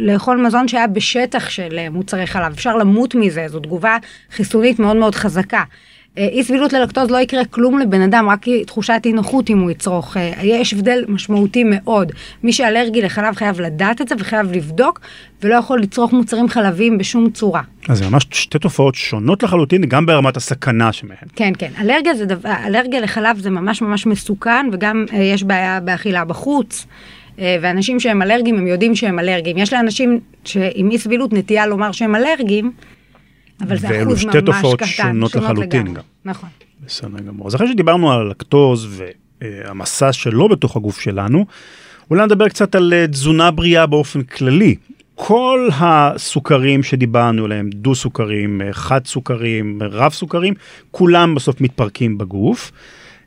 [0.00, 3.96] לאכול מזון שהיה בשטח של מוצרי חלב, אפשר למות מזה, זו תגובה
[4.30, 5.62] חיסונית מאוד מאוד חזקה.
[6.16, 10.16] אי סבילות ללקטוז לא יקרה כלום לבן אדם, רק תחושת אי נוחות אם הוא יצרוך.
[10.42, 12.12] יש הבדל משמעותי מאוד.
[12.42, 15.00] מי שאלרגי לחלב חייב לדעת את זה וחייב לבדוק,
[15.42, 17.62] ולא יכול לצרוך מוצרים חלביים בשום צורה.
[17.88, 21.28] אז זה ממש שתי תופעות שונות לחלוטין, גם ברמת הסכנה שמהן.
[21.36, 21.70] כן, כן.
[21.80, 26.86] אלרגיה, זה דבר, אלרגיה לחלב זה ממש ממש מסוכן, וגם אה, יש בעיה באכילה בחוץ.
[27.38, 29.58] אה, ואנשים שהם אלרגיים, הם יודעים שהם אלרגיים.
[29.58, 32.72] יש לאנשים שעם אי סבילות נטייה לומר שהם אלרגיים,
[33.60, 34.28] אבל זה אחוז ממש קטן.
[34.28, 35.94] ואלו שתי תופעות שונות לחלוטין לגמרי.
[35.94, 36.02] גם.
[36.24, 36.48] נכון.
[36.86, 37.46] בסדר גמור.
[37.46, 38.88] אז אחרי שדיברנו על הלקטוז
[39.40, 41.46] והמסע שלו בתוך הגוף שלנו,
[42.10, 44.74] אולי נדבר קצת על אה, תזונה בריאה באופן כללי.
[45.14, 50.54] כל הסוכרים שדיברנו עליהם, דו סוכרים, אה, חד סוכרים, רב סוכרים,
[50.90, 52.72] כולם בסוף מתפרקים בגוף.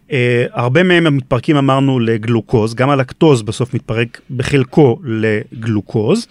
[0.08, 0.10] Uh,
[0.52, 6.28] הרבה מהם מתפרקים אמרנו לגלוקוז, גם הלקטוז בסוף מתפרק בחלקו לגלוקוז.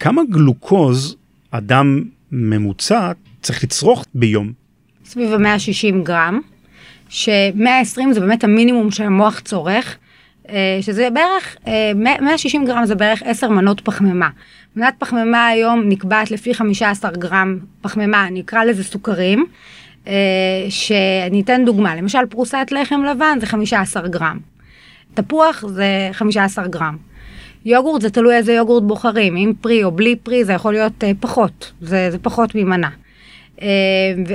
[0.00, 1.16] כמה גלוקוז
[1.50, 4.52] אדם ממוצע צריך לצרוך ביום?
[5.04, 6.40] סביב ה-160 גרם,
[7.08, 9.96] ש-120 זה באמת המינימום שהמוח צורך,
[10.48, 11.56] אה, שזה בערך,
[12.20, 14.28] 160 אה, גרם זה בערך 10 מנות פחמימה.
[14.76, 19.46] מנת פחמימה היום נקבעת לפי 15 גרם פחמימה, נקרא לזה סוכרים,
[20.68, 24.38] שאני אתן דוגמה, למשל פרוסת לחם לבן זה 15 גרם.
[25.14, 26.96] תפוח זה 15 גרם.
[27.64, 31.72] יוגורט זה תלוי איזה יוגורט בוחרים, עם פרי או בלי פרי זה יכול להיות פחות,
[31.80, 32.88] זה, זה פחות ממנה.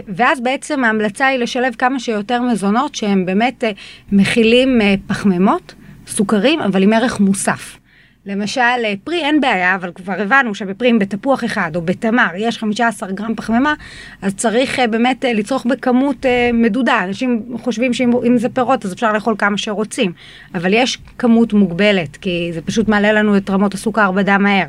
[0.08, 3.64] ואז בעצם ההמלצה היא לשלב כמה שיותר מזונות שהם באמת
[4.12, 5.74] מכילים פחמימות
[6.08, 7.79] סוכרים, אבל עם ערך מוסף.
[8.30, 13.12] למשל, אה, פרי אין בעיה, אבל כבר הבנו שבפרי, בתפוח אחד או בתמר יש 15
[13.12, 13.74] גרם פחמימה,
[14.22, 17.04] אז צריך uh, באמת uh, לצרוך בכמות מדודה.
[17.04, 20.12] אנשים חושבים שאם זה פירות אז אפשר לאכול כמה שרוצים,
[20.56, 24.68] אבל יש כמות מוגבלת, כי זה פשוט מעלה לנו את רמות הסוכר בדם מהר.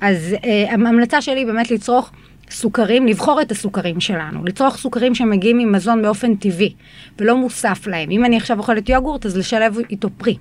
[0.00, 0.36] אז
[0.68, 2.10] ההמלצה שלי באמת לצרוך
[2.50, 6.74] סוכרים, לבחור את הסוכרים שלנו, לצרוך סוכרים שמגיעים ממזון באופן טבעי
[7.18, 8.10] ולא מוסף להם.
[8.10, 10.36] אם אני עכשיו אוכלת יוגורט, אז לשלב איתו פרי.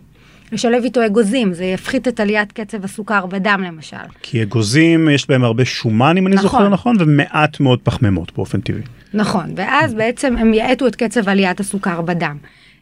[0.56, 3.98] לשלב איתו אגוזים, זה יפחית את עליית קצב הסוכר בדם למשל.
[4.22, 6.50] כי אגוזים יש בהם הרבה שומן אם אני נכון.
[6.50, 8.82] זוכר נכון, ומעט מאוד פחמימות באופן טבעי.
[9.14, 12.38] נכון, ואז בעצם הם יאטו את קצב עליית הסוכר בדם.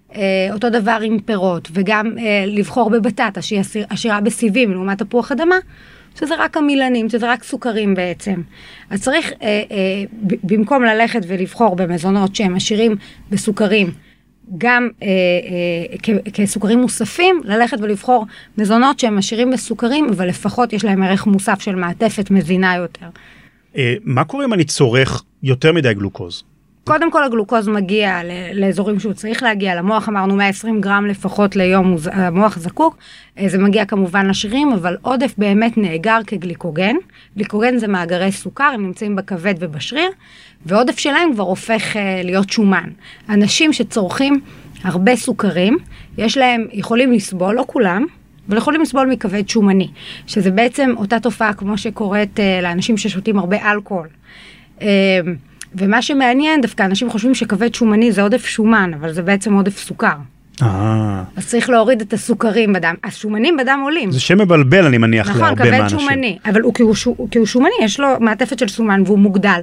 [0.09, 0.15] Uh,
[0.51, 5.55] אותו דבר עם פירות, וגם uh, לבחור בבטטה שהיא עשירה בסיבים לעומת תפוח אדמה,
[6.19, 8.41] שזה רק עמילנים, שזה רק סוכרים בעצם.
[8.89, 12.95] אז צריך, uh, uh, במקום ללכת ולבחור במזונות שהם עשירים
[13.29, 13.91] בסוכרים,
[14.57, 18.25] גם אה, אה, כסוכרים מוספים, ללכת ולבחור
[18.57, 23.05] מזונות שהם עשירים בסוכרים, אבל לפחות יש להם ערך מוסף של מעטפת מזינה יותר.
[23.77, 26.43] אה, מה קורה אם אני צורך יותר מדי גלוקוז?
[26.83, 28.21] קודם כל הגלוקוז מגיע
[28.53, 32.97] לאזורים שהוא צריך להגיע, למוח אמרנו 120 גרם לפחות ליום המוח זקוק,
[33.37, 36.95] אה, זה מגיע כמובן לשרירים, אבל עודף באמת נאגר כגליקוגן.
[37.37, 40.09] גליקוגן זה מאגרי סוכר, הם נמצאים בכבד ובשריר,
[40.65, 42.89] ועודף שלהם כבר הופך אה, להיות שומן.
[43.29, 44.41] אנשים שצורכים
[44.83, 45.77] הרבה סוכרים,
[46.17, 48.05] יש להם, יכולים לסבול, לא כולם,
[48.49, 49.87] אבל יכולים לסבול מכבד שומני,
[50.27, 54.07] שזה בעצם אותה תופעה כמו שקורית אה, לאנשים ששותים הרבה אלכוהול.
[55.75, 60.15] ומה שמעניין, דווקא אנשים חושבים שכבד שומני זה עודף שומן, אבל זה בעצם עודף סוכר.
[60.61, 61.23] אה.
[61.37, 62.95] אז צריך להוריד את הסוכרים בדם.
[63.03, 64.11] השומנים בדם עולים.
[64.11, 65.97] זה שם מבלבל, אני מניח, נכון, להרבה מהאנשים.
[65.97, 66.95] נכון, כבד שומני, אבל הוא, כי, הוא,
[67.31, 69.59] כי הוא שומני, יש לו מעטפת של שומן והוא מוגדל.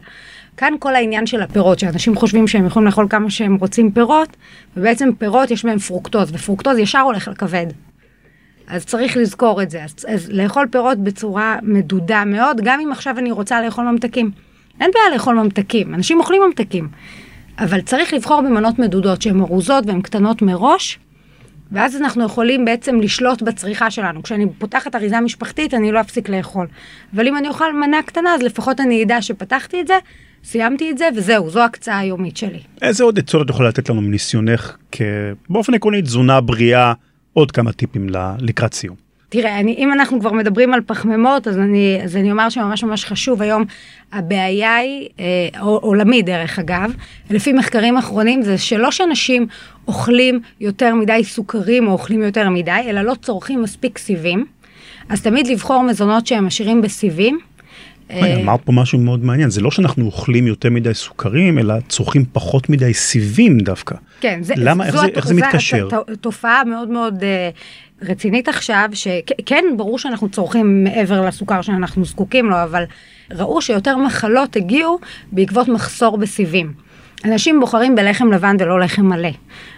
[0.57, 4.37] כאן כל העניין של הפירות, שאנשים חושבים שהם יכולים לאכול כמה שהם רוצים פירות,
[4.77, 7.66] ובעצם פירות יש בהם פרוקטוז, ופרוקטוז ישר הולך לכבד.
[8.68, 9.85] אז צריך לזכור את זה.
[9.85, 14.31] אז, אז לאכול פירות בצורה מדודה מאוד, גם אם עכשיו אני רוצה לאכול ממתקים.
[14.81, 16.88] אין בעיה לאכול ממתקים, אנשים אוכלים ממתקים.
[17.59, 20.99] אבל צריך לבחור במנות מדודות שהן ארוזות והן קטנות מראש,
[21.73, 24.23] ואז אנחנו יכולים בעצם לשלוט בצריכה שלנו.
[24.23, 26.66] כשאני פותחת אריזה משפחתית, אני לא אפסיק לאכול.
[27.14, 29.95] אבל אם אני אוכל מנה קטנה, אז לפחות אני אדע שפתחתי את זה,
[30.45, 32.61] סיימתי את זה, וזהו, זו הקצאה היומית שלי.
[32.83, 34.77] איזה עוד עצות את יכולה לתת לנו מניסיונך,
[35.49, 36.93] באופן עקרוני תזונה בריאה,
[37.33, 38.07] עוד כמה טיפים
[38.38, 39.10] לקראת סיום.
[39.31, 43.05] תראה, אני, אם אנחנו כבר מדברים על פחמימות, אז אני, אז אני אומר שממש ממש
[43.05, 43.64] חשוב היום,
[44.12, 46.93] הבעיה היא, אה, עולמי דרך אגב,
[47.31, 49.47] לפי מחקרים אחרונים, זה שלא שאנשים
[49.88, 54.47] אוכלים יותר מדי סוכרים או אוכלים יותר מדי, אלא לא צורכים מספיק סיבים.
[55.09, 57.38] אז תמיד לבחור מזונות שהם עשירים בסיבים.
[58.11, 62.25] אה, אמרת פה משהו מאוד מעניין, זה לא שאנחנו אוכלים יותר מדי סוכרים, אלא צורכים
[62.33, 63.94] פחות מדי סיבים דווקא.
[64.20, 65.88] כן, זה, למה, איך, זה, איך זה מתקשר?
[65.90, 67.51] זו תופעה מאוד מאוד אה,
[68.03, 72.85] רצינית עכשיו, שכן, ברור שאנחנו צורכים מעבר לסוכר שאנחנו זקוקים לו, אבל
[73.31, 74.99] ראו שיותר מחלות הגיעו
[75.33, 76.73] בעקבות מחסור בסיבים.
[77.24, 79.28] אנשים בוחרים בלחם לבן ולא לחם מלא.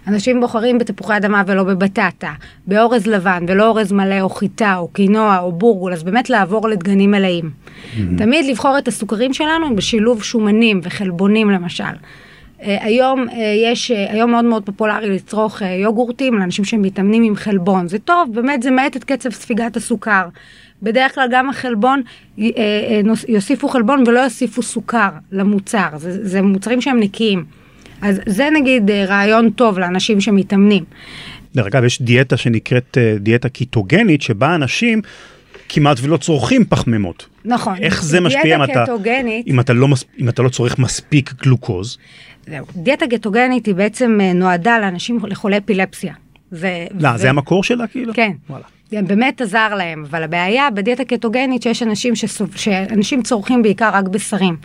[0.07, 2.33] אנשים בוחרים בתפוחי אדמה ולא בבטטה,
[2.67, 7.11] באורז לבן ולא אורז מלא או חיטה או קינוע או בורגול, אז באמת לעבור לדגנים
[7.11, 7.51] מלאים.
[7.51, 8.01] Mm-hmm.
[8.19, 11.85] תמיד לבחור את הסוכרים שלנו בשילוב שומנים וחלבונים למשל.
[11.85, 13.33] Uh, היום uh,
[13.65, 17.89] יש, uh, היום מאוד מאוד פופולרי לצרוך יוגורטים לאנשים שמתאמנים עם חלבון.
[17.89, 20.23] זה טוב, באמת זה מאט את קצב ספיגת הסוכר.
[20.83, 22.03] בדרך כלל גם החלבון,
[22.39, 22.45] uh, uh,
[23.29, 25.89] יוסיפו חלבון ולא יוסיפו סוכר למוצר.
[25.97, 27.45] זה, זה מוצרים שהם נקיים.
[28.03, 30.85] אז זה נגיד uh, רעיון טוב לאנשים שמתאמנים.
[31.55, 35.03] דרך אגב, יש דיאטה שנקראת דיאטה קיטוגנית, שבה אנשים
[35.69, 37.27] כמעט ולא צורכים פחמימות.
[37.45, 37.77] נכון.
[37.81, 38.85] איך זה משפיע אם אתה,
[39.47, 41.99] אם, אתה לא, אם אתה לא צורך מספיק גלוקוז?
[42.47, 42.67] זהו.
[42.77, 46.15] דיאטה גטוגנית היא בעצם אה, נועדה לאנשים לחולי אפילפסיה.
[46.51, 47.19] זה, לא, ו...
[47.19, 48.15] זה המקור שלה כאילו?
[48.15, 48.33] כן.
[48.51, 48.65] וואלה.
[49.01, 54.57] באמת עזר להם, אבל הבעיה בדיאטה קטוגנית שיש אנשים שסוב, שאנשים צורכים בעיקר רק בשרים.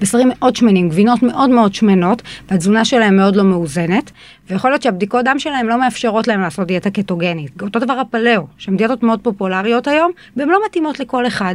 [0.00, 4.10] בשרים מאוד שמנים, גבינות מאוד מאוד שמנות, והתזונה שלהם מאוד לא מאוזנת,
[4.50, 7.62] ויכול להיות שהבדיקות דם שלהם לא מאפשרות להם לעשות דיאטה קטוגנית.
[7.62, 11.54] אותו דבר הפלאו, שהן דיאטות מאוד פופולריות היום, והן לא מתאימות לכל אחד.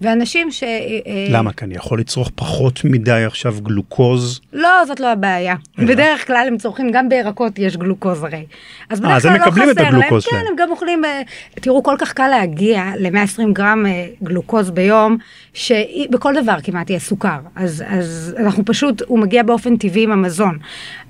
[0.00, 0.62] ואנשים ש...
[0.62, 1.52] אה, אה, למה?
[1.52, 4.40] כי אני יכול לצרוך פחות מדי עכשיו גלוקוז?
[4.52, 5.54] לא, זאת לא הבעיה.
[5.78, 8.44] בדרך כלל הם צורכים, גם בירקות יש גלוקוז הרי.
[8.90, 11.22] אז בדרך כלל לא חסר להם, כן, הם גם אוכלים, אה,
[11.54, 13.86] תראו, כל כך קל להגיע ל-120 גרם
[14.22, 15.16] גלוקוז ביום,
[15.54, 17.38] שבכל דבר כמעט יהיה סוכר.
[17.56, 20.58] אז, אז אנחנו פשוט, הוא מגיע באופן טבעי עם המזון.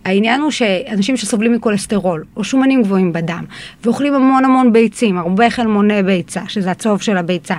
[0.05, 3.45] העניין הוא שאנשים שסובלים מכולסטרול, או שומנים גבוהים בדם,
[3.85, 7.55] ואוכלים המון המון ביצים, הרבה חלמוני ביצה, שזה הצהוב של הביצה,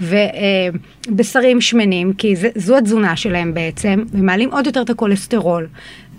[0.00, 5.66] ובשרים שמנים, כי זה, זו התזונה שלהם בעצם, ומעלים עוד יותר את הכולסטרול.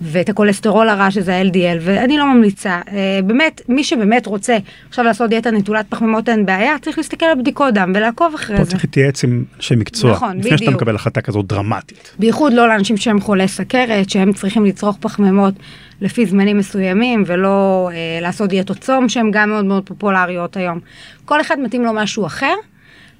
[0.01, 2.81] ואת הכולסטרול הרע שזה ה-LDL, ואני לא ממליצה.
[2.91, 4.57] אה, באמת, מי שבאמת רוצה
[4.89, 8.63] עכשיו לעשות דיאטה נטולת פחמימות אין בעיה, צריך להסתכל על בדיקות דם ולעקוב אחרי פה
[8.63, 8.69] זה.
[8.69, 10.59] פה צריך להתייעץ עם אנשי מקצוע, נכון, לפני בדיוק.
[10.59, 12.11] שאתה מקבל החלטה כזאת דרמטית.
[12.19, 15.53] בייחוד לא לאנשים שהם חולי סכרת, שהם צריכים לצרוך פחמימות
[16.01, 20.79] לפי זמנים מסוימים, ולא אה, לעשות דיאטות צום, שהן גם מאוד מאוד פופולריות היום.
[21.25, 22.53] כל אחד מתאים לו משהו אחר,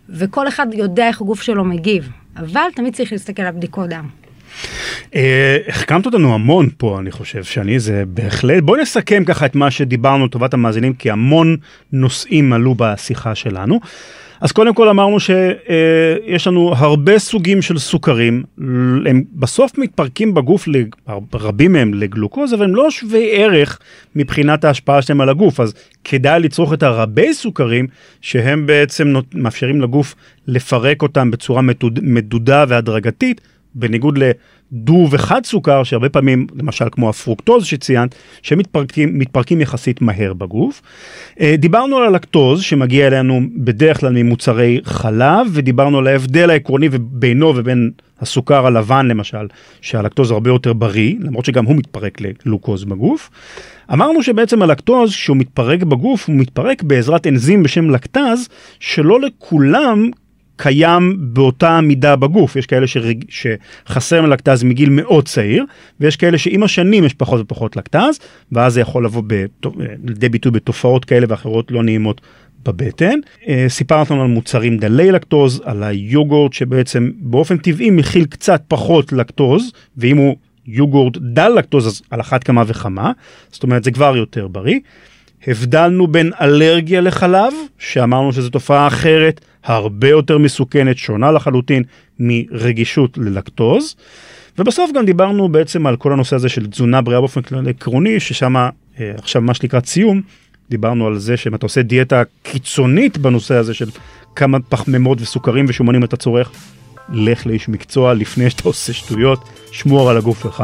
[0.10, 4.25] וכל אחד יודע איך הגוף שלו מגיב, אבל תמיד צריך להסתכל על בדיקות דם.
[5.16, 9.72] אה, החכמת אותנו המון פה אני חושב שאני זה בהחלט בואי נסכם ככה את מה
[9.72, 11.58] שדיברנו לטובת המאזינים כי המון
[11.92, 13.80] נושאים עלו בשיחה שלנו.
[14.42, 18.44] אז קודם כל אמרנו שיש לנו הרבה סוגים של סוכרים,
[19.06, 20.68] הם בסוף מתפרקים בגוף,
[21.34, 23.80] רבים מהם לגלוקוז, אבל הם לא שווי ערך
[24.16, 27.88] מבחינת ההשפעה שלהם על הגוף, אז כדאי לצרוך את הרבי סוכרים,
[28.22, 30.16] שהם בעצם מאפשרים לגוף
[30.48, 31.62] לפרק אותם בצורה
[32.02, 33.42] מדודה והדרגתית,
[33.76, 40.82] בניגוד לדו וחד סוכר, שהרבה פעמים, למשל כמו הפרוקטוז שציינת, שמתפרקים מתפרקים יחסית מהר בגוף.
[41.40, 47.54] אה, דיברנו על הלקטוז שמגיע אלינו בדרך כלל ממוצרי חלב, ודיברנו על ההבדל העקרוני בינו
[47.56, 49.48] ובין הסוכר הלבן למשל,
[49.82, 53.30] שהלקטוז הרבה יותר בריא, למרות שגם הוא מתפרק לגלוקוז בגוף.
[53.94, 60.10] אמרנו שבעצם הלקטוז, כשהוא מתפרק בגוף, הוא מתפרק בעזרת אנזים בשם לקטז, שלא לכולם
[60.56, 63.24] קיים באותה מידה בגוף, יש כאלה שרג...
[63.30, 65.66] שחסר מלקטז מגיל מאוד צעיר,
[66.00, 68.20] ויש כאלה שעם השנים יש פחות ופחות לקטז,
[68.52, 69.24] ואז זה יכול לבוא
[70.04, 72.22] לידי ביטוי בתופעות כאלה ואחרות לא נעימות
[72.66, 73.20] בבטן.
[73.48, 79.72] אה, סיפרנו על מוצרים דלי לקטוז, על היוגורט שבעצם באופן טבעי מכיל קצת פחות לקטוז,
[79.98, 80.36] ואם הוא
[80.68, 83.12] יוגורט דל לקטוז אז על אחת כמה וכמה,
[83.52, 84.80] זאת אומרת זה כבר יותר בריא.
[85.48, 91.84] הבדלנו בין אלרגיה לחלב, שאמרנו שזו תופעה אחרת, הרבה יותר מסוכנת, שונה לחלוטין
[92.20, 93.96] מרגישות ללקטוז.
[94.58, 98.56] ובסוף גם דיברנו בעצם על כל הנושא הזה של תזונה בריאה באופן כלל עקרוני, ששם
[98.56, 98.70] אה,
[99.18, 100.22] עכשיו ממש לקראת סיום,
[100.70, 103.90] דיברנו על זה שאם אתה עושה דיאטה קיצונית בנושא הזה של
[104.36, 106.52] כמה פחמימות וסוכרים ושומנים אתה צורך,
[107.10, 110.64] לך לאיש מקצוע לפני שאתה עושה שטויות, שמור על הגוף שלך.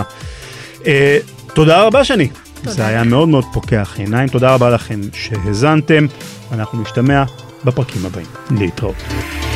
[0.88, 1.18] אה,
[1.54, 2.30] תודה רבה שני.
[2.56, 2.72] תודה.
[2.72, 6.06] זה היה מאוד מאוד פוקח עיניים, תודה רבה לכם שהאזנתם,
[6.52, 7.24] אנחנו נשתמע
[7.66, 8.28] בפרקים הבאים.
[8.60, 9.51] להתראות.